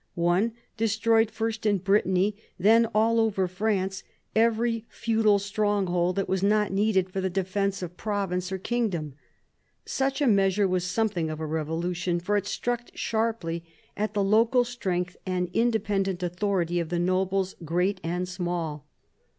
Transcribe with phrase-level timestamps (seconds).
[0.15, 4.03] One destroyed, first in Brittany, then all over France,
[4.35, 9.13] every feudal strong hold that was not needed for the defence of province or kingdom.
[9.85, 13.63] Such a measure was something of a revolution, for it struck sharply
[13.95, 18.87] at the local strength and independent authority of the nobles, great and small.